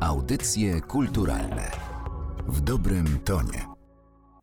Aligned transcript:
Audycje 0.00 0.80
kulturalne 0.80 1.70
w 2.48 2.60
dobrym 2.60 3.18
tonie. 3.24 3.66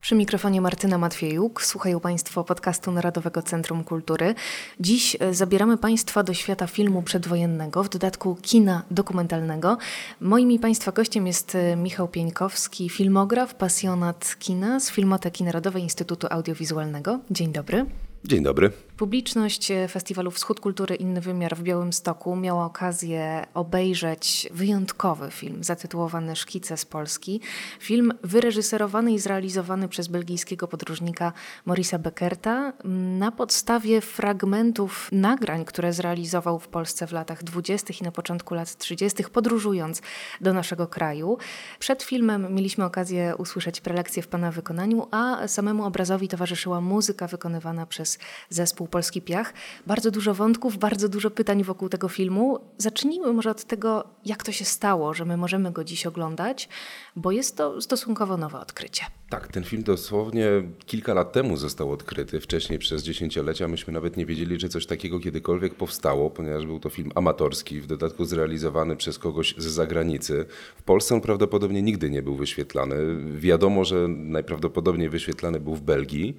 Przy 0.02 0.16
mikrofonie 0.16 0.62
Martyna 0.62 0.98
Matwiejuk. 0.98 1.64
Słuchają 1.64 2.00
Państwo 2.00 2.44
podcastu 2.44 2.92
Narodowego 2.92 3.42
Centrum 3.42 3.84
Kultury. 3.84 4.36
Dziś 4.80 5.18
e, 5.20 5.34
zabieramy 5.34 5.78
Państwa 5.78 6.24
do 6.24 6.34
świata 6.34 6.68
filmu 6.68 7.02
przedwojennego, 7.02 7.84
w 7.84 7.90
dodatku 7.90 8.38
kina 8.42 8.84
dokumentalnego. 8.92 9.78
Moim 10.22 10.52
i 10.52 10.60
Państwa 10.60 10.92
gościem 10.92 11.28
jest 11.28 11.56
e, 11.56 11.76
Michał 11.76 12.08
Pieńkowski, 12.08 12.90
filmograf, 12.90 13.56
pasjonat 13.56 14.36
kina 14.40 14.80
z 14.80 14.92
Filmoteki 14.92 15.44
Narodowej 15.44 15.84
Instytutu 15.84 16.28
Audiowizualnego. 16.30 17.20
Dzień 17.32 17.52
dobry. 17.52 17.86
Dzień 18.26 18.44
dobry. 18.44 18.72
Publiczność 18.98 19.72
e, 19.72 19.88
festiwalu 19.88 20.32
Wschód 20.32 20.60
Kultury 20.60 20.96
Inny 20.96 21.22
Wymiar 21.22 21.56
w 21.56 21.64
Białymstoku 21.64 22.36
miała 22.36 22.66
okazję 22.66 23.46
obejrzeć 23.54 24.50
wyjątkowy 24.52 25.32
film 25.32 25.64
zatytułowany 25.64 26.36
Szkice 26.36 26.78
z 26.78 26.86
Polski. 26.86 27.42
Film 27.80 28.14
wyreżyserowany 28.24 29.14
i 29.14 29.20
zrealizowany 29.20 29.88
przez 29.88 30.08
belgijskiego 30.08 30.68
podróżnika 30.68 31.34
Morisa 31.66 32.00
Beckerta 32.00 32.74
na 33.20 33.32
podstawie 33.32 34.02
fragmentów 34.02 35.10
nagrań, 35.12 35.66
które 35.66 35.94
zrealizował 35.94 36.60
w 36.60 36.68
Polsce 36.68 37.08
w 37.08 37.12
latach 37.12 37.44
20. 37.44 37.94
i 38.02 38.04
na 38.04 38.12
początku 38.12 38.54
lat 38.54 38.78
30., 38.78 39.24
podróżując 39.24 40.02
do 40.42 40.54
naszego 40.54 40.88
kraju. 40.88 41.38
Przed 41.80 42.04
filmem 42.04 42.54
mieliśmy 42.56 42.86
okazję 42.86 43.36
usłyszeć 43.38 43.82
prelekcję 43.82 44.24
w 44.24 44.28
pana 44.28 44.52
wykonaniu, 44.52 45.08
a 45.12 45.48
samemu 45.48 45.86
obrazowi 45.86 46.28
towarzyszyła 46.28 46.82
muzyka 46.82 47.28
wykonywana 47.28 47.86
przez 47.86 48.20
zespół 48.50 48.87
Polski 48.88 49.22
Piach. 49.22 49.54
Bardzo 49.88 50.12
dużo 50.12 50.34
wątków, 50.34 50.78
bardzo 50.78 51.10
dużo 51.10 51.32
pytań 51.32 51.64
wokół 51.64 51.90
tego 51.90 52.10
filmu. 52.10 52.60
Zacznijmy 52.78 53.34
może 53.34 53.52
od 53.52 53.64
tego, 53.64 54.04
jak 54.26 54.44
to 54.44 54.52
się 54.52 54.66
stało, 54.66 55.14
że 55.14 55.26
my 55.26 55.38
możemy 55.38 55.72
go 55.72 55.84
dziś 55.84 56.06
oglądać, 56.06 56.70
bo 57.16 57.32
jest 57.32 57.58
to 57.58 57.82
stosunkowo 57.82 58.38
nowe 58.38 58.60
odkrycie. 58.60 59.04
Tak, 59.30 59.48
ten 59.48 59.64
film 59.64 59.84
dosłownie 59.84 60.48
kilka 60.86 61.14
lat 61.14 61.32
temu 61.32 61.58
został 61.58 61.92
odkryty. 61.92 62.40
Wcześniej 62.40 62.80
przez 62.80 63.04
dziesięciolecia 63.04 63.68
myśmy 63.68 63.94
nawet 63.94 64.18
nie 64.18 64.26
wiedzieli, 64.26 64.60
że 64.60 64.70
coś 64.70 64.86
takiego 64.86 65.20
kiedykolwiek 65.20 65.76
powstało, 65.76 66.30
ponieważ 66.30 66.66
był 66.66 66.80
to 66.80 66.90
film 66.90 67.12
amatorski, 67.16 67.82
w 67.82 67.88
dodatku 67.88 68.26
zrealizowany 68.26 68.96
przez 68.96 69.20
kogoś 69.20 69.56
z 69.58 69.66
zagranicy. 69.66 70.46
W 70.78 70.84
Polsce 70.84 71.16
on 71.16 71.22
prawdopodobnie 71.22 71.82
nigdy 71.82 72.10
nie 72.10 72.22
był 72.22 72.36
wyświetlany. 72.36 72.96
Wiadomo, 73.36 73.86
że 73.86 74.08
najprawdopodobniej 74.08 75.10
wyświetlany 75.10 75.60
był 75.60 75.76
w 75.76 75.82
Belgii. 75.82 76.38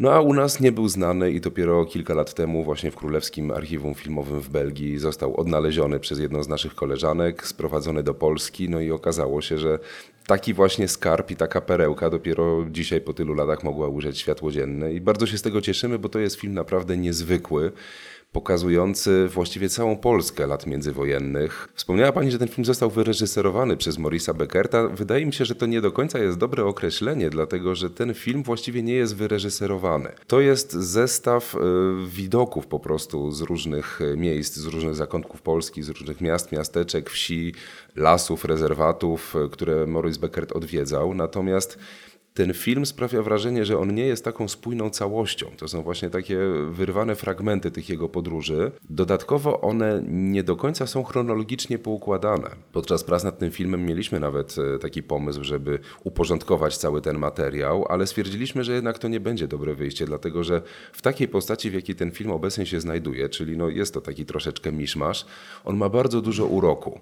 No 0.00 0.12
a 0.12 0.20
u 0.20 0.34
nas 0.34 0.60
nie 0.60 0.72
był 0.72 0.88
znany 0.88 1.30
i 1.30 1.40
dopiero 1.40 1.84
kilka 1.84 2.14
lat 2.14 2.34
temu 2.34 2.64
właśnie 2.64 2.90
w 2.90 2.96
Królewskim 2.96 3.50
Archiwum 3.50 3.94
Filmowym 3.94 4.40
w 4.40 4.48
Belgii 4.48 4.98
został 4.98 5.36
odnaleziony 5.36 6.00
przez 6.00 6.18
jedną 6.18 6.42
z 6.42 6.48
naszych 6.48 6.74
koleżanek, 6.74 7.46
sprowadzony 7.46 8.02
do 8.02 8.14
Polski, 8.14 8.68
no 8.68 8.80
i 8.80 8.90
okazało 8.90 9.42
się, 9.42 9.58
że 9.58 9.78
taki 10.26 10.54
właśnie 10.54 10.88
skarb 10.88 11.30
i 11.30 11.36
taka 11.36 11.60
perełka 11.60 12.10
dopiero 12.10 12.66
dzisiaj 12.70 13.00
po 13.00 13.14
tylu 13.14 13.34
latach 13.34 13.64
mogła 13.64 13.88
ujrzeć 13.88 14.18
światło 14.18 14.52
dzienne. 14.52 14.92
I 14.92 15.00
bardzo 15.00 15.26
się 15.26 15.38
z 15.38 15.42
tego 15.42 15.60
cieszymy, 15.60 15.98
bo 15.98 16.08
to 16.08 16.18
jest 16.18 16.36
film 16.36 16.54
naprawdę 16.54 16.96
niezwykły 16.96 17.72
pokazujący 18.32 19.28
właściwie 19.28 19.68
całą 19.68 19.96
Polskę 19.96 20.46
lat 20.46 20.66
międzywojennych. 20.66 21.68
Wspomniała 21.74 22.12
Pani, 22.12 22.30
że 22.30 22.38
ten 22.38 22.48
film 22.48 22.64
został 22.64 22.90
wyreżyserowany 22.90 23.76
przez 23.76 23.98
Morisa 23.98 24.34
Beckerta. 24.34 24.88
Wydaje 24.88 25.26
mi 25.26 25.32
się, 25.32 25.44
że 25.44 25.54
to 25.54 25.66
nie 25.66 25.80
do 25.80 25.92
końca 25.92 26.18
jest 26.18 26.38
dobre 26.38 26.64
określenie, 26.64 27.30
dlatego 27.30 27.74
że 27.74 27.90
ten 27.90 28.14
film 28.14 28.42
właściwie 28.42 28.82
nie 28.82 28.94
jest 28.94 29.16
wyreżyserowany. 29.16 30.12
To 30.26 30.40
jest 30.40 30.72
zestaw 30.72 31.54
e, 31.54 31.58
widoków 32.06 32.66
po 32.66 32.80
prostu 32.80 33.32
z 33.32 33.40
różnych 33.40 34.00
e, 34.00 34.16
miejsc, 34.16 34.56
z 34.56 34.66
różnych 34.66 34.94
zakątków 34.94 35.42
Polski, 35.42 35.82
z 35.82 35.88
różnych 35.88 36.20
miast, 36.20 36.52
miasteczek, 36.52 37.10
wsi, 37.10 37.54
lasów, 37.96 38.44
rezerwatów, 38.44 39.36
e, 39.36 39.48
które 39.48 39.86
Morris 39.86 40.16
Beckert 40.16 40.52
odwiedzał. 40.52 41.14
Natomiast 41.14 41.78
ten 42.34 42.54
film 42.54 42.86
sprawia 42.86 43.22
wrażenie, 43.22 43.64
że 43.64 43.78
on 43.78 43.94
nie 43.94 44.06
jest 44.06 44.24
taką 44.24 44.48
spójną 44.48 44.90
całością. 44.90 45.46
To 45.56 45.68
są 45.68 45.82
właśnie 45.82 46.10
takie 46.10 46.38
wyrwane 46.70 47.16
fragmenty 47.16 47.70
tych 47.70 47.88
jego 47.88 48.08
podróży. 48.08 48.72
Dodatkowo 48.90 49.60
one 49.60 50.02
nie 50.08 50.42
do 50.42 50.56
końca 50.56 50.86
są 50.86 51.04
chronologicznie 51.04 51.78
poukładane. 51.78 52.50
Podczas 52.72 53.04
prac 53.04 53.24
nad 53.24 53.38
tym 53.38 53.50
filmem 53.50 53.86
mieliśmy 53.86 54.20
nawet 54.20 54.56
e, 54.74 54.78
taki 54.78 55.02
pomysł, 55.02 55.44
żeby 55.44 55.78
uporządkować 56.04 56.76
cały 56.76 57.02
ten 57.02 57.18
materiał, 57.18 57.86
ale 57.88 58.06
stwierdziliśmy, 58.06 58.64
że 58.64 58.72
jednak 58.72 58.98
to 58.98 59.08
nie 59.08 59.20
będzie 59.20 59.48
dobre 59.48 59.74
wyjście, 59.74 60.06
dlatego 60.06 60.44
że 60.44 60.62
w 60.92 61.02
takiej 61.02 61.28
postaci, 61.28 61.70
w 61.70 61.74
jakiej 61.74 61.96
ten 61.96 62.10
film 62.10 62.30
obecnie 62.30 62.66
się 62.66 62.80
znajduje, 62.80 63.28
czyli 63.28 63.56
no 63.56 63.68
jest 63.68 63.94
to 63.94 64.00
taki 64.00 64.26
troszeczkę 64.26 64.72
miszmasz, 64.72 65.26
on 65.64 65.76
ma 65.76 65.88
bardzo 65.88 66.20
dużo 66.20 66.46
uroku. 66.46 67.00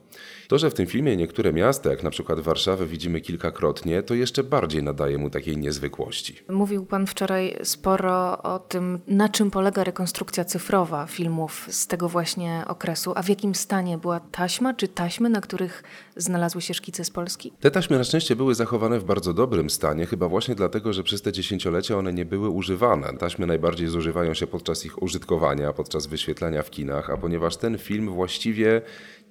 To, 0.49 0.59
że 0.59 0.71
w 0.71 0.75
tym 0.75 0.87
filmie 0.87 1.17
niektóre 1.17 1.53
miasta, 1.53 1.91
jak 1.91 2.03
na 2.03 2.11
przykład 2.11 2.41
Warszawę, 2.41 2.87
widzimy 2.87 3.21
kilkakrotnie, 3.21 4.03
to 4.03 4.15
jeszcze 4.15 4.45
bardziej 4.45 4.83
nadaje 4.83 5.18
mu 5.19 5.31
takiej 5.31 5.57
niezwykłości. 5.57 6.43
Mówił 6.49 6.87
Pan 6.87 7.07
wczoraj 7.07 7.59
sporo 7.63 8.43
o 8.43 8.59
tym, 8.59 8.99
na 9.09 9.29
czym 9.29 9.51
polega 9.51 9.85
rekonstrukcja 9.85 10.45
cyfrowa 10.45 11.07
filmów 11.07 11.67
z 11.71 11.87
tego 11.87 12.09
właśnie 12.09 12.65
okresu, 12.67 13.13
a 13.17 13.23
w 13.23 13.29
jakim 13.29 13.55
stanie 13.55 13.99
była 13.99 14.21
taśma, 14.21 14.75
czy 14.75 14.89
taśmy, 14.89 15.29
na 15.29 15.41
których 15.41 15.83
znalazły 16.17 16.63
się 16.63 16.75
szkice 16.75 17.05
z 17.05 17.11
Polski? 17.11 17.53
Te 17.61 17.71
taśmy 17.71 17.99
na 17.99 18.05
szczęście 18.05 18.37
były 18.37 18.55
zachowane 18.55 18.99
w 18.99 19.05
bardzo 19.05 19.35
dobrym 19.35 19.71
stanie, 19.71 20.07
chyba 20.07 20.29
właśnie 20.29 20.55
dlatego, 20.55 20.93
że 20.93 21.03
przez 21.03 21.23
te 21.23 21.33
dziesięciolecia 21.33 21.97
one 21.97 22.13
nie 22.13 22.25
były 22.25 22.49
używane. 22.49 23.13
Taśmy 23.19 23.47
najbardziej 23.47 23.89
zużywają 23.89 24.35
się 24.35 24.47
podczas 24.47 24.85
ich 24.85 25.03
użytkowania, 25.03 25.73
podczas 25.73 26.07
wyświetlania 26.07 26.63
w 26.63 26.71
kinach, 26.71 27.11
a 27.11 27.17
ponieważ 27.17 27.57
ten 27.57 27.79
film 27.79 28.11
właściwie 28.11 28.83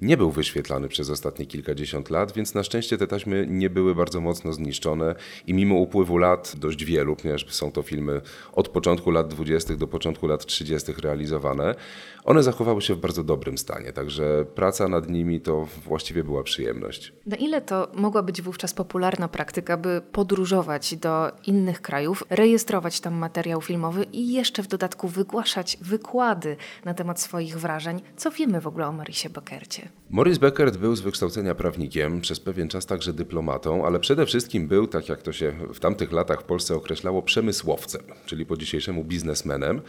nie 0.01 0.17
był 0.17 0.31
wyświetlany 0.31 0.87
przez 0.87 1.09
ostatnie 1.09 1.45
kilkadziesiąt 1.45 2.09
lat, 2.09 2.31
więc 2.31 2.53
na 2.53 2.63
szczęście 2.63 2.97
te 2.97 3.07
taśmy 3.07 3.47
nie 3.49 3.69
były 3.69 3.95
bardzo 3.95 4.21
mocno 4.21 4.53
zniszczone 4.53 5.15
i 5.47 5.53
mimo 5.53 5.75
upływu 5.75 6.17
lat, 6.17 6.53
dość 6.57 6.85
wielu, 6.85 7.15
ponieważ 7.15 7.45
są 7.49 7.71
to 7.71 7.81
filmy 7.81 8.21
od 8.51 8.69
początku 8.69 9.11
lat 9.11 9.27
20. 9.27 9.75
do 9.75 9.87
początku 9.87 10.27
lat 10.27 10.45
30. 10.45 10.91
realizowane, 11.01 11.75
one 12.23 12.43
zachowały 12.43 12.81
się 12.81 12.95
w 12.95 12.99
bardzo 12.99 13.23
dobrym 13.23 13.57
stanie, 13.57 13.93
także 13.93 14.45
praca 14.55 14.87
nad 14.87 15.09
nimi 15.09 15.41
to 15.41 15.67
właściwie 15.85 16.23
była 16.23 16.43
przyjemność. 16.43 17.13
Na 17.25 17.35
ile 17.35 17.61
to 17.61 17.87
mogła 17.93 18.23
być 18.23 18.41
wówczas 18.41 18.73
popularna 18.73 19.27
praktyka, 19.27 19.77
by 19.77 20.01
podróżować 20.11 20.95
do 20.95 21.31
innych 21.45 21.81
krajów, 21.81 22.23
rejestrować 22.29 22.99
tam 22.99 23.13
materiał 23.13 23.61
filmowy 23.61 24.03
i 24.03 24.33
jeszcze 24.33 24.63
w 24.63 24.67
dodatku 24.67 25.07
wygłaszać 25.07 25.77
wykłady 25.81 26.57
na 26.85 26.93
temat 26.93 27.21
swoich 27.21 27.59
wrażeń? 27.59 28.01
Co 28.17 28.31
wiemy 28.31 28.61
w 28.61 28.67
ogóle 28.67 28.87
o 28.87 28.91
Marisie 28.91 29.29
you. 29.87 30.06
Maurice 30.09 30.39
Beckert 30.39 30.77
był 30.77 30.95
z 30.95 31.01
wykształcenia 31.01 31.55
prawnikiem, 31.55 32.21
przez 32.21 32.39
pewien 32.39 32.67
czas 32.67 32.85
także 32.85 33.13
dyplomatą, 33.13 33.85
ale 33.85 33.99
przede 33.99 34.25
wszystkim 34.25 34.67
był, 34.67 34.87
tak 34.87 35.09
jak 35.09 35.21
to 35.21 35.33
się 35.33 35.53
w 35.73 35.79
tamtych 35.79 36.11
latach 36.11 36.41
w 36.41 36.43
Polsce 36.43 36.75
określało, 36.75 37.21
przemysłowcem, 37.21 38.01
czyli 38.25 38.45
po 38.45 38.57
dzisiejszemu 38.57 39.03
biznesmenem. 39.03 39.81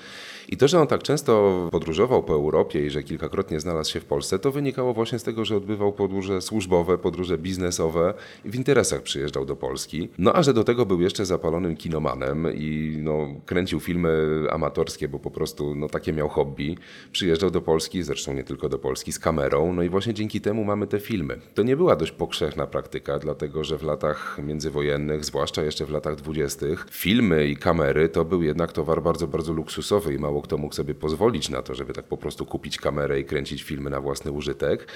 I 0.48 0.56
to, 0.56 0.68
że 0.68 0.80
on 0.80 0.86
tak 0.86 1.02
często 1.02 1.68
podróżował 1.72 2.22
po 2.22 2.32
Europie 2.32 2.86
i 2.86 2.90
że 2.90 3.02
kilkakrotnie 3.02 3.60
znalazł 3.60 3.92
się 3.92 4.00
w 4.00 4.04
Polsce, 4.04 4.38
to 4.38 4.52
wynikało 4.52 4.94
właśnie 4.94 5.18
z 5.18 5.22
tego, 5.22 5.44
że 5.44 5.56
odbywał 5.56 5.92
podróże 5.92 6.40
służbowe, 6.40 6.98
podróże 6.98 7.38
biznesowe 7.38 8.14
i 8.44 8.50
w 8.50 8.54
interesach 8.54 9.02
przyjeżdżał 9.02 9.44
do 9.44 9.56
Polski. 9.56 10.08
No 10.18 10.32
a 10.32 10.42
że 10.42 10.54
do 10.54 10.64
tego 10.64 10.86
był 10.86 11.00
jeszcze 11.00 11.26
zapalonym 11.26 11.76
kinomanem 11.76 12.46
i 12.54 12.98
no, 13.02 13.28
kręcił 13.46 13.80
filmy 13.80 14.38
amatorskie, 14.50 15.08
bo 15.08 15.18
po 15.18 15.30
prostu 15.30 15.74
no, 15.74 15.88
takie 15.88 16.12
miał 16.12 16.28
hobby. 16.28 16.76
Przyjeżdżał 17.12 17.50
do 17.50 17.60
Polski, 17.60 18.02
zresztą 18.02 18.34
nie 18.34 18.44
tylko 18.44 18.68
do 18.68 18.78
Polski, 18.78 19.12
z 19.12 19.18
kamerą, 19.18 19.72
no 19.72 19.82
i 19.82 19.88
właśnie 19.88 20.07
dzięki 20.14 20.40
temu 20.40 20.64
mamy 20.64 20.86
te 20.86 21.00
filmy. 21.00 21.40
To 21.54 21.62
nie 21.62 21.76
była 21.76 21.96
dość 21.96 22.12
powszechna 22.12 22.66
praktyka, 22.66 23.18
dlatego 23.18 23.64
że 23.64 23.78
w 23.78 23.82
latach 23.82 24.38
międzywojennych, 24.44 25.24
zwłaszcza 25.24 25.62
jeszcze 25.62 25.86
w 25.86 25.90
latach 25.90 26.16
dwudziestych, 26.16 26.86
filmy 26.90 27.46
i 27.46 27.56
kamery 27.56 28.08
to 28.08 28.24
był 28.24 28.42
jednak 28.42 28.72
towar 28.72 29.02
bardzo, 29.02 29.26
bardzo 29.26 29.52
luksusowy 29.52 30.14
i 30.14 30.18
mało 30.18 30.42
kto 30.42 30.58
mógł 30.58 30.74
sobie 30.74 30.94
pozwolić 30.94 31.48
na 31.48 31.62
to, 31.62 31.74
żeby 31.74 31.92
tak 31.92 32.04
po 32.04 32.16
prostu 32.16 32.46
kupić 32.46 32.78
kamerę 32.78 33.20
i 33.20 33.24
kręcić 33.24 33.62
filmy 33.62 33.90
na 33.90 34.00
własny 34.00 34.32
użytek. 34.32 34.88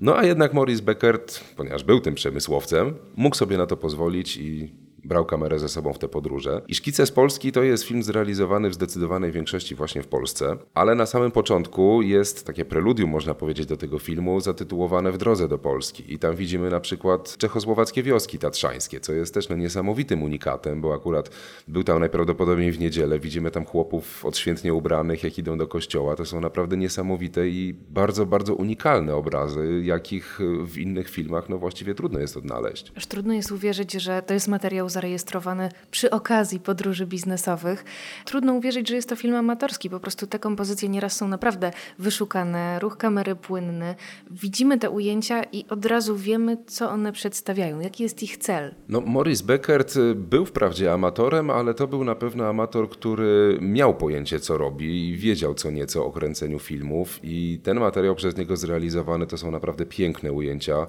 No 0.00 0.16
a 0.16 0.24
jednak 0.24 0.54
Maurice 0.54 0.82
Beckert, 0.82 1.54
ponieważ 1.56 1.84
był 1.84 2.00
tym 2.00 2.14
przemysłowcem, 2.14 2.94
mógł 3.16 3.36
sobie 3.36 3.58
na 3.58 3.66
to 3.66 3.76
pozwolić 3.76 4.36
i 4.36 4.87
brał 5.04 5.24
kamerę 5.24 5.58
ze 5.58 5.68
sobą 5.68 5.92
w 5.92 5.98
te 5.98 6.08
podróże. 6.08 6.62
I 6.68 6.74
Szkice 6.74 7.06
z 7.06 7.10
Polski 7.10 7.52
to 7.52 7.62
jest 7.62 7.84
film 7.84 8.02
zrealizowany 8.02 8.70
w 8.70 8.74
zdecydowanej 8.74 9.32
większości 9.32 9.74
właśnie 9.74 10.02
w 10.02 10.06
Polsce, 10.06 10.56
ale 10.74 10.94
na 10.94 11.06
samym 11.06 11.30
początku 11.30 12.02
jest 12.02 12.46
takie 12.46 12.64
preludium, 12.64 13.10
można 13.10 13.34
powiedzieć, 13.34 13.66
do 13.66 13.76
tego 13.76 13.98
filmu 13.98 14.40
zatytułowane 14.40 15.12
W 15.12 15.18
drodze 15.18 15.48
do 15.48 15.58
Polski. 15.58 16.14
I 16.14 16.18
tam 16.18 16.36
widzimy 16.36 16.70
na 16.70 16.80
przykład 16.80 17.36
czechosłowackie 17.36 18.02
wioski 18.02 18.38
tatrzańskie, 18.38 19.00
co 19.00 19.12
jest 19.12 19.34
też 19.34 19.48
no, 19.48 19.56
niesamowitym 19.56 20.22
unikatem, 20.22 20.80
bo 20.80 20.94
akurat 20.94 21.30
był 21.68 21.84
tam 21.84 22.00
najprawdopodobniej 22.00 22.72
w 22.72 22.80
niedzielę. 22.80 23.18
Widzimy 23.18 23.50
tam 23.50 23.64
chłopów 23.64 24.24
odświętnie 24.24 24.74
ubranych, 24.74 25.24
jak 25.24 25.38
idą 25.38 25.58
do 25.58 25.66
kościoła. 25.66 26.16
To 26.16 26.24
są 26.24 26.40
naprawdę 26.40 26.76
niesamowite 26.76 27.48
i 27.48 27.74
bardzo, 27.90 28.26
bardzo 28.26 28.54
unikalne 28.54 29.14
obrazy, 29.14 29.80
jakich 29.84 30.38
w 30.64 30.78
innych 30.78 31.10
filmach 31.10 31.48
no 31.48 31.58
właściwie 31.58 31.94
trudno 31.94 32.18
jest 32.20 32.36
odnaleźć. 32.36 32.92
Aż 32.96 33.06
trudno 33.06 33.34
jest 33.34 33.52
uwierzyć, 33.52 33.92
że 33.92 34.22
to 34.22 34.34
jest 34.34 34.48
materiał 34.48 34.87
został 34.88 34.98
zarejestrowany 34.98 35.68
przy 35.90 36.10
okazji 36.10 36.60
podróży 36.60 37.06
biznesowych. 37.06 37.84
Trudno 38.24 38.52
uwierzyć, 38.54 38.88
że 38.88 38.94
jest 38.94 39.08
to 39.08 39.16
film 39.16 39.34
amatorski. 39.34 39.90
Po 39.90 40.00
prostu 40.00 40.26
te 40.26 40.38
kompozycje 40.38 40.88
nieraz 40.88 41.16
są 41.16 41.28
naprawdę 41.28 41.72
wyszukane, 41.98 42.78
ruch 42.78 42.96
kamery 42.96 43.34
płynny. 43.34 43.94
Widzimy 44.30 44.78
te 44.78 44.90
ujęcia 44.90 45.42
i 45.52 45.64
od 45.70 45.86
razu 45.86 46.16
wiemy, 46.16 46.56
co 46.66 46.90
one 46.90 47.12
przedstawiają, 47.12 47.80
jaki 47.80 48.02
jest 48.02 48.22
ich 48.22 48.36
cel. 48.36 48.74
No, 48.88 49.00
Morris 49.00 49.42
Beckert 49.42 49.96
y, 49.96 50.14
był 50.14 50.46
wprawdzie 50.46 50.92
amatorem, 50.92 51.50
ale 51.50 51.74
to 51.74 51.86
był 51.86 52.04
na 52.04 52.14
pewno 52.14 52.46
amator, 52.46 52.88
który 52.88 53.58
miał 53.60 53.94
pojęcie, 53.94 54.40
co 54.40 54.58
robi 54.58 55.08
i 55.08 55.16
wiedział 55.16 55.54
co 55.54 55.70
nieco 55.70 56.06
o 56.06 56.12
kręceniu 56.12 56.58
filmów 56.58 57.20
i 57.22 57.60
ten 57.62 57.80
materiał 57.80 58.14
przez 58.14 58.36
niego 58.36 58.56
zrealizowany 58.56 59.26
to 59.26 59.38
są 59.38 59.50
naprawdę 59.50 59.86
piękne 59.86 60.32
ujęcia 60.32 60.86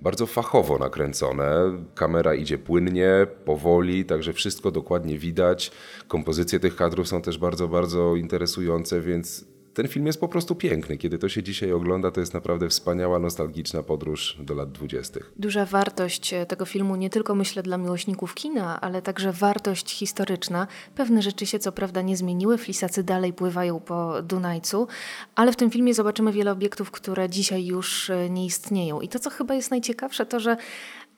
bardzo 0.00 0.26
fachowo 0.26 0.78
nakręcone. 0.78 1.50
Kamera 1.94 2.34
idzie 2.34 2.58
płynnie, 2.58 3.26
powoli, 3.44 4.04
także 4.04 4.32
wszystko 4.32 4.70
dokładnie 4.70 5.18
widać. 5.18 5.70
Kompozycje 6.08 6.60
tych 6.60 6.76
kadrów 6.76 7.08
są 7.08 7.22
też 7.22 7.38
bardzo, 7.38 7.68
bardzo 7.68 8.16
interesujące, 8.16 9.00
więc 9.00 9.44
ten 9.74 9.88
film 9.88 10.06
jest 10.06 10.20
po 10.20 10.28
prostu 10.28 10.54
piękny. 10.54 10.98
Kiedy 10.98 11.18
to 11.18 11.28
się 11.28 11.42
dzisiaj 11.42 11.72
ogląda, 11.72 12.10
to 12.10 12.20
jest 12.20 12.34
naprawdę 12.34 12.68
wspaniała, 12.68 13.18
nostalgiczna 13.18 13.82
podróż 13.82 14.36
do 14.40 14.54
lat 14.54 14.72
dwudziestych. 14.72 15.32
Duża 15.36 15.66
wartość 15.66 16.34
e, 16.34 16.46
tego 16.46 16.64
filmu, 16.64 16.96
nie 16.96 17.10
tylko 17.10 17.34
myślę 17.34 17.62
dla 17.62 17.78
miłośników 17.78 18.34
kina, 18.34 18.80
ale 18.80 19.02
także 19.02 19.32
wartość 19.32 19.90
historyczna. 19.94 20.66
Pewne 20.94 21.22
rzeczy 21.22 21.46
się 21.46 21.58
co 21.58 21.72
prawda 21.72 22.02
nie 22.02 22.16
zmieniły, 22.16 22.58
flisacy 22.58 23.02
dalej 23.02 23.32
pływają 23.32 23.80
po 23.80 24.22
Dunajcu, 24.22 24.88
ale 25.34 25.52
w 25.52 25.56
tym 25.56 25.70
filmie 25.70 25.94
zobaczymy 25.94 26.32
wiele 26.32 26.52
obiektów, 26.52 26.90
które 26.90 27.28
dzisiaj 27.28 27.66
już 27.66 28.10
e, 28.10 28.30
nie 28.30 28.46
istnieją. 28.46 29.00
I 29.00 29.08
to, 29.08 29.18
co 29.18 29.30
chyba 29.30 29.54
jest 29.54 29.70
najciekawsze, 29.70 30.26
to 30.26 30.40
że 30.40 30.56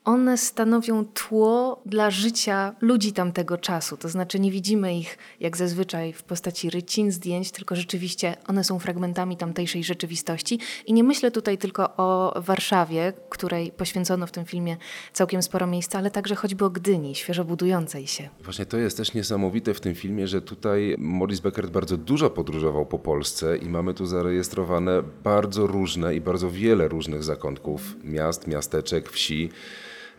one 0.05 0.39
stanowią 0.39 1.05
tło 1.05 1.83
dla 1.87 2.11
życia 2.11 2.75
ludzi 2.81 3.13
tamtego 3.13 3.59
czasu. 3.59 3.97
To 3.97 4.09
znaczy 4.09 4.41
nie 4.41 4.51
widzimy 4.51 4.99
ich 4.99 5.19
jak 5.41 5.57
zazwyczaj 5.57 6.13
w 6.13 6.23
postaci 6.23 6.71
rycin, 6.71 7.13
zdjęć, 7.13 7.51
tylko 7.51 7.77
rzeczywiście 7.77 8.37
one 8.47 8.65
są 8.65 8.79
fragmentami 8.79 9.37
tamtejszej 9.37 9.85
rzeczywistości. 9.85 10.59
I 10.87 10.93
nie 10.93 11.05
myślę 11.05 11.31
tutaj 11.31 11.59
tylko 11.59 11.97
o 11.97 12.41
Warszawie, 12.41 13.13
której 13.29 13.73
poświęcono 13.73 14.27
w 14.27 14.31
tym 14.31 14.45
filmie 14.45 14.77
całkiem 15.13 15.43
sporo 15.43 15.67
miejsca, 15.67 15.99
ale 15.99 16.11
także 16.11 16.35
choćby 16.35 16.65
o 16.65 16.71
Gdyni, 16.71 17.15
świeżo 17.15 17.45
budującej 17.45 18.07
się. 18.07 18.29
Właśnie 18.45 18.67
to 18.67 18.77
jest 18.77 18.97
też 18.97 19.15
niesamowite 19.15 19.75
w 19.75 19.81
tym 19.81 19.95
filmie, 19.95 20.29
że 20.29 20.43
tutaj 20.43 20.95
Maurice 20.99 21.43
Beckert 21.43 21.71
bardzo 21.71 21.97
dużo 21.97 22.31
podróżował 22.31 22.87
po 22.87 22.99
Polsce 22.99 23.57
i 23.57 23.69
mamy 23.69 23.95
tu 23.95 24.07
zarejestrowane 24.07 25.03
bardzo 25.25 25.67
różne 25.67 26.15
i 26.15 26.21
bardzo 26.21 26.51
wiele 26.51 26.89
różnych 26.89 27.25
zakątków 27.25 27.97
miast, 28.05 28.47
miasteczek, 28.47 29.11
wsi. 29.11 29.51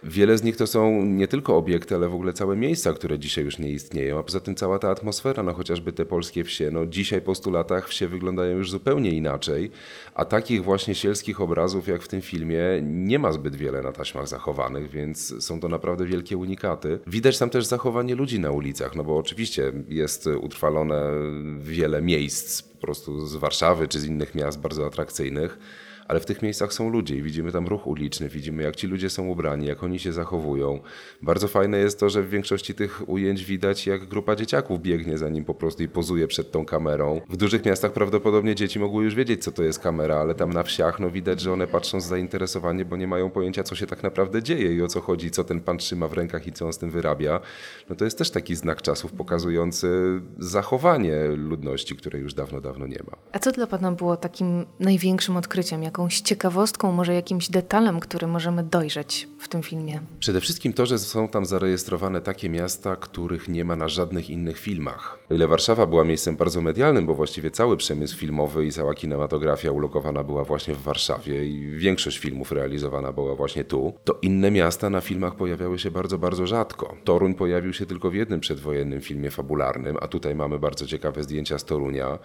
Wiele 0.05 0.37
z 0.37 0.43
nich 0.43 0.57
to 0.57 0.67
są 0.67 1.05
nie 1.05 1.27
tylko 1.27 1.57
obiekty, 1.57 1.95
ale 1.95 2.09
w 2.09 2.13
ogóle 2.13 2.33
całe 2.33 2.55
miejsca, 2.55 2.93
które 2.93 3.19
dzisiaj 3.19 3.45
już 3.45 3.59
nie 3.59 3.69
istnieją, 3.69 4.19
a 4.19 4.23
poza 4.23 4.39
tym 4.39 4.55
cała 4.55 4.79
ta 4.79 4.89
atmosfera, 4.89 5.43
no 5.43 5.53
chociażby 5.53 5.93
te 5.93 6.05
polskie 6.05 6.43
wsie, 6.43 6.71
no 6.71 6.85
dzisiaj 6.85 7.21
po 7.21 7.35
stu 7.35 7.51
latach 7.51 7.89
wsie 7.89 8.07
wyglądają 8.07 8.57
już 8.57 8.71
zupełnie 8.71 9.11
inaczej, 9.11 9.71
a 10.13 10.25
takich 10.25 10.63
właśnie 10.63 10.95
sielskich 10.95 11.41
obrazów 11.41 11.87
jak 11.87 12.01
w 12.01 12.07
tym 12.07 12.21
filmie 12.21 12.59
nie 12.81 13.19
ma 13.19 13.31
zbyt 13.31 13.55
wiele 13.55 13.81
na 13.81 13.91
taśmach 13.91 14.27
zachowanych, 14.27 14.89
więc 14.89 15.45
są 15.45 15.59
to 15.59 15.67
naprawdę 15.67 16.05
wielkie 16.05 16.37
unikaty. 16.37 16.99
Widać 17.07 17.37
tam 17.37 17.49
też 17.49 17.65
zachowanie 17.65 18.15
ludzi 18.15 18.39
na 18.39 18.51
ulicach, 18.51 18.95
no 18.95 19.03
bo 19.03 19.17
oczywiście 19.17 19.71
jest 19.89 20.27
utrwalone 20.27 21.11
wiele 21.59 22.01
miejsc 22.01 22.61
po 22.61 22.81
prostu 22.81 23.27
z 23.27 23.35
Warszawy 23.35 23.87
czy 23.87 23.99
z 23.99 24.05
innych 24.05 24.35
miast 24.35 24.59
bardzo 24.59 24.85
atrakcyjnych, 24.85 25.57
ale 26.13 26.19
w 26.19 26.25
tych 26.25 26.41
miejscach 26.41 26.73
są 26.73 26.89
ludzie 26.89 27.15
i 27.15 27.21
widzimy 27.21 27.51
tam 27.51 27.67
ruch 27.67 27.87
uliczny, 27.87 28.29
widzimy 28.29 28.63
jak 28.63 28.75
ci 28.75 28.87
ludzie 28.87 29.09
są 29.09 29.27
ubrani, 29.27 29.67
jak 29.67 29.83
oni 29.83 29.99
się 29.99 30.13
zachowują. 30.13 30.79
Bardzo 31.21 31.47
fajne 31.47 31.77
jest 31.77 31.99
to, 31.99 32.09
że 32.09 32.23
w 32.23 32.29
większości 32.29 32.73
tych 32.73 33.09
ujęć 33.09 33.45
widać 33.45 33.87
jak 33.87 34.05
grupa 34.05 34.35
dzieciaków 34.35 34.81
biegnie 34.81 35.17
za 35.17 35.29
nim 35.29 35.45
po 35.45 35.53
prostu 35.53 35.83
i 35.83 35.87
pozuje 35.87 36.27
przed 36.27 36.51
tą 36.51 36.65
kamerą. 36.65 37.21
W 37.29 37.37
dużych 37.37 37.65
miastach 37.65 37.93
prawdopodobnie 37.93 38.55
dzieci 38.55 38.79
mogły 38.79 39.03
już 39.03 39.15
wiedzieć 39.15 39.43
co 39.43 39.51
to 39.51 39.63
jest 39.63 39.79
kamera, 39.79 40.15
ale 40.15 40.35
tam 40.35 40.53
na 40.53 40.63
wsiach 40.63 40.99
no 40.99 41.09
widać, 41.09 41.41
że 41.41 41.53
one 41.53 41.67
patrzą 41.67 42.01
z 42.01 42.05
zainteresowaniem, 42.05 42.87
bo 42.87 42.97
nie 42.97 43.07
mają 43.07 43.29
pojęcia 43.29 43.63
co 43.63 43.75
się 43.75 43.87
tak 43.87 44.03
naprawdę 44.03 44.43
dzieje 44.43 44.73
i 44.73 44.81
o 44.81 44.87
co 44.87 45.01
chodzi, 45.01 45.31
co 45.31 45.43
ten 45.43 45.59
pan 45.59 45.77
trzyma 45.77 46.07
w 46.07 46.13
rękach 46.13 46.47
i 46.47 46.51
co 46.51 46.65
on 46.65 46.73
z 46.73 46.77
tym 46.77 46.91
wyrabia. 46.91 47.39
No 47.89 47.95
to 47.95 48.05
jest 48.05 48.17
też 48.17 48.31
taki 48.31 48.55
znak 48.55 48.81
czasów 48.81 49.11
pokazujący 49.11 49.87
zachowanie 50.39 51.27
ludności, 51.27 51.95
której 51.95 52.21
już 52.21 52.33
dawno, 52.33 52.61
dawno 52.61 52.87
nie 52.87 52.99
ma. 53.11 53.17
A 53.31 53.39
co 53.39 53.51
dla 53.51 53.67
pana 53.67 53.91
było 53.91 54.17
takim 54.17 54.65
największym 54.79 55.37
odkryciem, 55.37 55.83
jakąś 56.03 56.21
ciekawostką, 56.21 56.91
może 56.91 57.13
jakimś 57.13 57.49
detalem, 57.49 57.99
który 57.99 58.27
możemy 58.27 58.63
dojrzeć 58.63 59.27
w 59.39 59.47
tym 59.47 59.63
filmie? 59.63 59.99
Przede 60.19 60.41
wszystkim 60.41 60.73
to, 60.73 60.85
że 60.85 60.99
są 60.99 61.27
tam 61.27 61.45
zarejestrowane 61.45 62.21
takie 62.21 62.49
miasta, 62.49 62.95
których 62.95 63.47
nie 63.47 63.65
ma 63.65 63.75
na 63.75 63.87
żadnych 63.87 64.29
innych 64.29 64.59
filmach. 64.59 65.19
O 65.29 65.33
ile 65.33 65.47
Warszawa 65.47 65.85
była 65.85 66.03
miejscem 66.03 66.35
bardzo 66.35 66.61
medialnym, 66.61 67.05
bo 67.05 67.15
właściwie 67.15 67.51
cały 67.51 67.77
przemysł 67.77 68.17
filmowy 68.17 68.65
i 68.65 68.71
cała 68.71 68.93
kinematografia 68.93 69.71
ulokowana 69.71 70.23
była 70.23 70.43
właśnie 70.43 70.75
w 70.75 70.81
Warszawie 70.81 71.45
i 71.45 71.71
większość 71.77 72.17
filmów 72.17 72.51
realizowana 72.51 73.11
była 73.11 73.35
właśnie 73.35 73.63
tu, 73.63 73.93
to 74.03 74.19
inne 74.21 74.51
miasta 74.51 74.89
na 74.89 75.01
filmach 75.01 75.35
pojawiały 75.35 75.79
się 75.79 75.91
bardzo, 75.91 76.17
bardzo 76.17 76.47
rzadko. 76.47 76.95
Toruń 77.03 77.33
pojawił 77.33 77.73
się 77.73 77.85
tylko 77.85 78.09
w 78.09 78.15
jednym 78.15 78.39
przedwojennym 78.39 79.01
filmie 79.01 79.31
fabularnym, 79.31 79.97
a 80.01 80.07
tutaj 80.07 80.35
mamy 80.35 80.59
bardzo 80.59 80.87
ciekawe 80.87 81.23
zdjęcia 81.23 81.59
z 81.59 81.65
Torunia. 81.65 82.19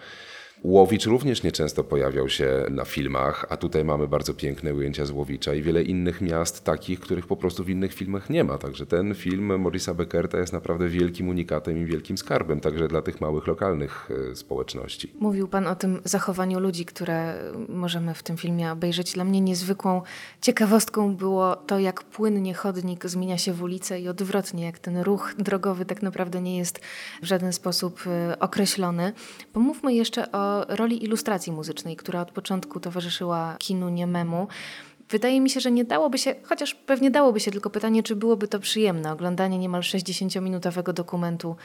Łowicz 0.63 1.05
również 1.05 1.43
nieczęsto 1.43 1.83
pojawiał 1.83 2.29
się 2.29 2.65
na 2.69 2.85
filmach, 2.85 3.45
a 3.49 3.57
tutaj 3.57 3.85
mamy 3.85 4.07
bardzo 4.07 4.33
piękne 4.33 4.73
ujęcia 4.73 5.05
z 5.05 5.11
Łowicza 5.11 5.53
i 5.53 5.61
wiele 5.61 5.83
innych 5.83 6.21
miast 6.21 6.63
takich, 6.63 6.99
których 6.99 7.27
po 7.27 7.35
prostu 7.35 7.63
w 7.63 7.69
innych 7.69 7.93
filmach 7.93 8.29
nie 8.29 8.43
ma. 8.43 8.57
Także 8.57 8.85
ten 8.85 9.15
film 9.15 9.59
Morisa 9.59 9.93
Beckerta 9.93 10.37
jest 10.37 10.53
naprawdę 10.53 10.87
wielkim 10.87 11.29
unikatem 11.29 11.77
i 11.77 11.85
wielkim 11.85 12.17
skarbem, 12.17 12.59
także 12.59 12.87
dla 12.87 13.01
tych 13.01 13.21
małych 13.21 13.47
lokalnych 13.47 14.09
e, 14.31 14.35
społeczności. 14.35 15.13
Mówił 15.19 15.47
Pan 15.47 15.67
o 15.67 15.75
tym 15.75 16.01
zachowaniu 16.03 16.59
ludzi, 16.59 16.85
które 16.85 17.35
możemy 17.69 18.13
w 18.13 18.23
tym 18.23 18.37
filmie 18.37 18.71
obejrzeć. 18.71 19.13
Dla 19.13 19.23
mnie 19.23 19.41
niezwykłą 19.41 20.01
ciekawostką 20.41 21.15
było 21.15 21.55
to, 21.55 21.79
jak 21.79 22.03
płynnie 22.03 22.53
chodnik 22.53 23.05
zmienia 23.05 23.37
się 23.37 23.53
w 23.53 23.63
ulicę 23.63 23.99
i 23.99 24.07
odwrotnie, 24.07 24.65
jak 24.65 24.79
ten 24.79 24.97
ruch 24.97 25.33
drogowy 25.37 25.85
tak 25.85 26.01
naprawdę 26.01 26.41
nie 26.41 26.57
jest 26.57 26.79
w 27.21 27.25
żaden 27.25 27.53
sposób 27.53 27.99
e, 28.07 28.39
określony. 28.39 29.13
Pomówmy 29.53 29.93
jeszcze 29.93 30.31
o 30.31 30.48
roli 30.67 31.03
ilustracji 31.03 31.51
muzycznej, 31.51 31.95
która 31.95 32.21
od 32.21 32.31
początku 32.31 32.79
towarzyszyła 32.79 33.55
kinu 33.59 33.89
niememu. 33.89 34.47
Wydaje 35.09 35.41
mi 35.41 35.49
się, 35.49 35.59
że 35.59 35.71
nie 35.71 35.85
dałoby 35.85 36.17
się, 36.17 36.35
chociaż 36.43 36.75
pewnie 36.75 37.11
dałoby 37.11 37.39
się, 37.39 37.51
tylko 37.51 37.69
pytanie, 37.69 38.03
czy 38.03 38.15
byłoby 38.15 38.47
to 38.47 38.59
przyjemne, 38.59 39.11
oglądanie 39.11 39.57
niemal 39.57 39.81
60-minutowego 39.81 40.93
dokumentu 40.93 41.55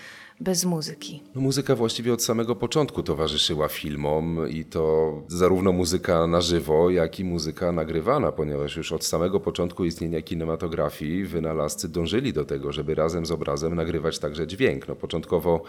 bez 0.40 0.64
muzyki. 0.64 1.22
No, 1.34 1.40
muzyka 1.40 1.74
właściwie 1.76 2.12
od 2.12 2.22
samego 2.22 2.56
początku 2.56 3.02
towarzyszyła 3.02 3.68
filmom 3.68 4.48
i 4.48 4.64
to 4.64 5.12
zarówno 5.28 5.72
muzyka 5.72 6.26
na 6.26 6.40
żywo, 6.40 6.90
jak 6.90 7.20
i 7.20 7.24
muzyka 7.24 7.72
nagrywana, 7.72 8.32
ponieważ 8.32 8.76
już 8.76 8.92
od 8.92 9.04
samego 9.04 9.40
początku 9.40 9.84
istnienia 9.84 10.22
kinematografii 10.22 11.24
wynalazcy 11.24 11.88
dążyli 11.88 12.32
do 12.32 12.44
tego, 12.44 12.72
żeby 12.72 12.94
razem 12.94 13.26
z 13.26 13.30
obrazem 13.30 13.74
nagrywać 13.74 14.18
także 14.18 14.46
dźwięk. 14.46 14.88
No, 14.88 14.96
początkowo 14.96 15.62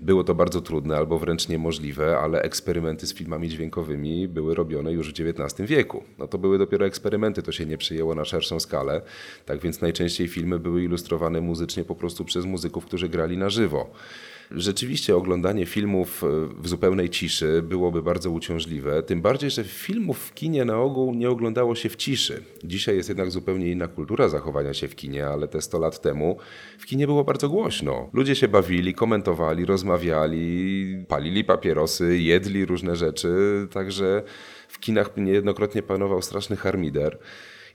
było 0.00 0.24
to 0.24 0.34
bardzo 0.34 0.60
trudne 0.60 0.96
albo 0.96 1.18
wręcz 1.18 1.48
niemożliwe, 1.48 2.18
ale 2.18 2.42
eksperymenty 2.42 3.06
z 3.06 3.14
filmami 3.14 3.48
dźwiękowymi 3.48 4.28
były 4.28 4.54
robione 4.54 4.92
już 4.92 5.12
w 5.12 5.20
XIX 5.20 5.70
wieku. 5.70 6.02
No 6.18 6.28
to 6.28 6.38
były 6.38 6.58
dopiero 6.58 6.86
eksperymenty, 6.86 7.13
to 7.42 7.52
się 7.52 7.66
nie 7.66 7.78
przyjęło 7.78 8.14
na 8.14 8.24
szerszą 8.24 8.60
skalę. 8.60 9.02
Tak 9.46 9.60
więc 9.60 9.80
najczęściej 9.80 10.28
filmy 10.28 10.58
były 10.58 10.82
ilustrowane 10.82 11.40
muzycznie 11.40 11.84
po 11.84 11.94
prostu 11.94 12.24
przez 12.24 12.44
muzyków, 12.44 12.86
którzy 12.86 13.08
grali 13.08 13.38
na 13.38 13.50
żywo. 13.50 13.90
Rzeczywiście 14.56 15.16
oglądanie 15.16 15.66
filmów 15.66 16.24
e, 16.24 16.26
w 16.62 16.68
zupełnej 16.68 17.10
ciszy 17.10 17.62
byłoby 17.62 18.02
bardzo 18.02 18.30
uciążliwe, 18.30 19.02
tym 19.02 19.22
bardziej, 19.22 19.50
że 19.50 19.64
filmów 19.64 20.18
w 20.18 20.34
kinie 20.34 20.64
na 20.64 20.78
ogół 20.78 21.14
nie 21.14 21.30
oglądało 21.30 21.74
się 21.74 21.88
w 21.88 21.96
ciszy. 21.96 22.42
Dzisiaj 22.64 22.96
jest 22.96 23.08
jednak 23.08 23.30
zupełnie 23.30 23.70
inna 23.70 23.88
kultura 23.88 24.28
zachowania 24.28 24.74
się 24.74 24.88
w 24.88 24.96
kinie, 24.96 25.26
ale 25.26 25.48
te 25.48 25.62
100 25.62 25.78
lat 25.78 26.00
temu 26.00 26.38
w 26.78 26.86
kinie 26.86 27.06
było 27.06 27.24
bardzo 27.24 27.48
głośno. 27.48 28.10
Ludzie 28.12 28.34
się 28.34 28.48
bawili, 28.48 28.94
komentowali, 28.94 29.64
rozmawiali, 29.64 31.04
palili 31.08 31.44
papierosy, 31.44 32.18
jedli 32.18 32.64
różne 32.64 32.96
rzeczy, 32.96 33.34
także 33.70 34.22
w 34.68 34.80
kinach 34.80 35.16
niejednokrotnie 35.16 35.82
panował 35.82 36.22
straszny 36.22 36.56
harmider. 36.56 37.18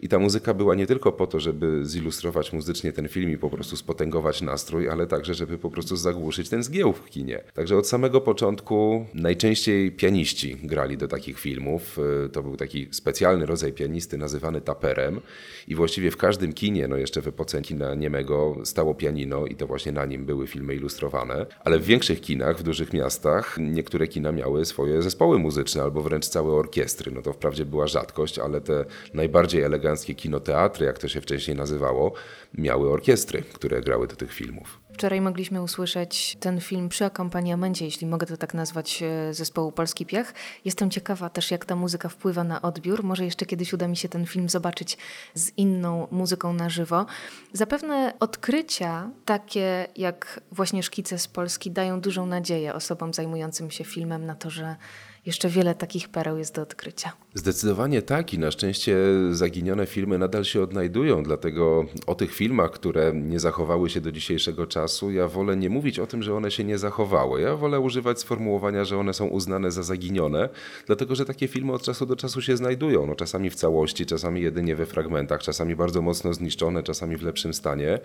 I 0.01 0.09
ta 0.09 0.19
muzyka 0.19 0.53
była 0.53 0.75
nie 0.75 0.87
tylko 0.87 1.11
po 1.11 1.27
to, 1.27 1.39
żeby 1.39 1.85
zilustrować 1.85 2.53
muzycznie 2.53 2.93
ten 2.93 3.07
film 3.07 3.31
i 3.31 3.37
po 3.37 3.49
prostu 3.49 3.77
spotęgować 3.77 4.41
nastrój, 4.41 4.89
ale 4.89 5.07
także, 5.07 5.33
żeby 5.33 5.57
po 5.57 5.69
prostu 5.69 5.95
zagłuszyć 5.95 6.49
ten 6.49 6.63
zgiełk 6.63 6.97
w 6.97 7.09
kinie. 7.09 7.43
Także 7.53 7.77
od 7.77 7.87
samego 7.87 8.21
początku 8.21 9.05
najczęściej 9.13 9.91
pianiści 9.91 10.57
grali 10.63 10.97
do 10.97 11.07
takich 11.07 11.39
filmów. 11.39 11.99
Y, 12.25 12.29
to 12.29 12.43
był 12.43 12.57
taki 12.57 12.87
specjalny 12.91 13.45
rodzaj 13.45 13.73
pianisty 13.73 14.17
nazywany 14.17 14.61
taperem 14.61 15.21
i 15.67 15.75
właściwie 15.75 16.11
w 16.11 16.17
każdym 16.17 16.53
kinie, 16.53 16.87
no 16.87 16.97
jeszcze 16.97 17.21
w 17.21 17.27
epoce 17.27 17.61
kina 17.61 17.95
niemego, 17.95 18.55
stało 18.63 18.95
pianino 18.95 19.45
i 19.45 19.55
to 19.55 19.67
właśnie 19.67 19.91
na 19.91 20.05
nim 20.05 20.25
były 20.25 20.47
filmy 20.47 20.75
ilustrowane. 20.75 21.45
Ale 21.63 21.79
w 21.79 21.83
większych 21.83 22.21
kinach, 22.21 22.57
w 22.57 22.63
dużych 22.63 22.93
miastach, 22.93 23.57
niektóre 23.57 24.07
kina 24.07 24.31
miały 24.31 24.65
swoje 24.65 25.01
zespoły 25.01 25.39
muzyczne 25.39 25.83
albo 25.83 26.01
wręcz 26.01 26.27
całe 26.27 26.53
orkiestry. 26.53 27.11
No 27.11 27.21
to 27.21 27.33
wprawdzie 27.33 27.65
była 27.65 27.87
rzadkość, 27.87 28.39
ale 28.39 28.61
te 28.61 28.85
najbardziej 29.13 29.61
eleganckie 29.61 29.88
kinoteatry, 29.97 30.85
jak 30.85 30.99
to 30.99 31.07
się 31.07 31.21
wcześniej 31.21 31.57
nazywało, 31.57 32.13
miały 32.53 32.91
orkiestry, 32.91 33.41
które 33.41 33.81
grały 33.81 34.07
do 34.07 34.15
tych 34.15 34.33
filmów. 34.33 34.79
Wczoraj 34.93 35.21
mogliśmy 35.21 35.61
usłyszeć 35.61 36.37
ten 36.39 36.61
film 36.61 36.89
przy 36.89 37.05
akompaniamencie, 37.05 37.85
jeśli 37.85 38.07
mogę 38.07 38.27
to 38.27 38.37
tak 38.37 38.53
nazwać, 38.53 39.03
e, 39.03 39.33
zespołu 39.33 39.71
Polski 39.71 40.05
Piech. 40.05 40.33
Jestem 40.65 40.89
ciekawa 40.89 41.29
też, 41.29 41.51
jak 41.51 41.65
ta 41.65 41.75
muzyka 41.75 42.09
wpływa 42.09 42.43
na 42.43 42.61
odbiór. 42.61 43.03
Może 43.03 43.25
jeszcze 43.25 43.45
kiedyś 43.45 43.73
uda 43.73 43.87
mi 43.87 43.97
się 43.97 44.09
ten 44.09 44.25
film 44.25 44.49
zobaczyć 44.49 44.97
z 45.33 45.51
inną 45.57 46.07
muzyką 46.11 46.53
na 46.53 46.69
żywo. 46.69 47.05
Zapewne 47.53 48.13
odkrycia 48.19 49.09
takie 49.25 49.87
jak 49.95 50.39
właśnie 50.51 50.83
szkice 50.83 51.19
z 51.19 51.27
Polski 51.27 51.71
dają 51.71 52.01
dużą 52.01 52.25
nadzieję 52.25 52.73
osobom 52.73 53.13
zajmującym 53.13 53.71
się 53.71 53.83
filmem 53.83 54.25
na 54.25 54.35
to, 54.35 54.49
że 54.49 54.75
jeszcze 55.29 55.49
wiele 55.49 55.75
takich 55.75 56.09
pereł 56.09 56.37
jest 56.37 56.55
do 56.55 56.61
odkrycia. 56.61 57.11
Zdecydowanie 57.33 58.01
tak 58.01 58.33
i 58.33 58.39
na 58.39 58.51
szczęście 58.51 58.97
zaginione 59.31 59.85
filmy 59.85 60.17
nadal 60.17 60.43
się 60.43 60.61
odnajdują, 60.61 61.23
dlatego 61.23 61.85
o 62.07 62.15
tych 62.15 62.33
filmach, 62.33 62.71
które 62.71 63.13
nie 63.13 63.39
zachowały 63.39 63.89
się 63.89 64.01
do 64.01 64.11
dzisiejszego 64.11 64.67
czasu, 64.67 65.11
ja 65.11 65.27
wolę 65.27 65.57
nie 65.57 65.69
mówić 65.69 65.99
o 65.99 66.07
tym, 66.07 66.23
że 66.23 66.35
one 66.35 66.51
się 66.51 66.63
nie 66.63 66.77
zachowały. 66.77 67.41
Ja 67.41 67.55
wolę 67.55 67.79
używać 67.79 68.19
sformułowania, 68.19 68.85
że 68.85 68.97
one 68.97 69.13
są 69.13 69.27
uznane 69.27 69.71
za 69.71 69.83
zaginione, 69.83 70.49
dlatego 70.85 71.15
że 71.15 71.25
takie 71.25 71.47
filmy 71.47 71.73
od 71.73 71.81
czasu 71.81 72.05
do 72.05 72.15
czasu 72.15 72.41
się 72.41 72.57
znajdują. 72.57 73.07
No, 73.07 73.15
czasami 73.15 73.49
w 73.49 73.55
całości, 73.55 74.05
czasami 74.05 74.41
jedynie 74.41 74.75
we 74.75 74.85
fragmentach, 74.85 75.41
czasami 75.41 75.75
bardzo 75.75 76.01
mocno 76.01 76.33
zniszczone, 76.33 76.83
czasami 76.83 77.17
w 77.17 77.21
lepszym 77.21 77.53
stanie 77.53 77.99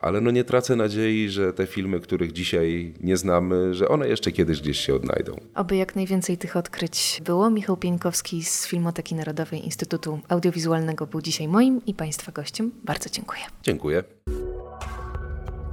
ale 0.00 0.20
no 0.20 0.30
nie 0.30 0.44
tracę 0.44 0.76
nadziei, 0.76 1.28
że 1.28 1.52
te 1.52 1.66
filmy, 1.66 2.00
których 2.00 2.32
dzisiaj 2.32 2.94
nie 3.00 3.16
znamy, 3.16 3.74
że 3.74 3.88
one 3.88 4.08
jeszcze 4.08 4.32
kiedyś 4.32 4.60
gdzieś 4.60 4.80
się 4.80 4.94
odnajdą. 4.94 5.36
Oby 5.54 5.76
jak 5.76 5.96
najwięcej 5.96 6.38
tych 6.38 6.56
odkryć 6.56 7.22
było. 7.24 7.50
Michał 7.50 7.76
Pieńkowski 7.76 8.44
z 8.44 8.66
Filmoteki 8.66 9.14
Narodowej 9.14 9.64
Instytutu 9.64 10.20
Audiowizualnego 10.28 11.06
był 11.06 11.20
dzisiaj 11.20 11.48
moim 11.48 11.80
i 11.86 11.94
Państwa 11.94 12.32
gościem. 12.32 12.70
Bardzo 12.84 13.10
dziękuję. 13.10 13.42
Dziękuję. 13.62 14.04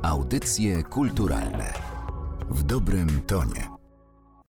Audycje 0.01 0.83
kulturalne 0.83 1.73
w 2.49 2.63
dobrym 2.63 3.21
tonie. 3.27 3.80